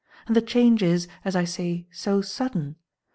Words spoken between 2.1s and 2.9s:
sudden.